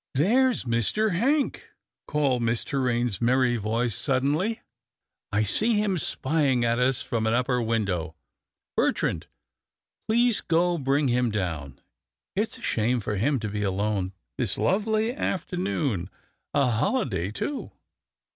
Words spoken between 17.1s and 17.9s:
too."